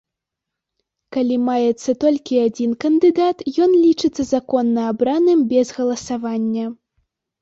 [1.17, 6.65] Калі маецца толькі адзін кандыдат, ён лічыцца законна абраным без галасавання.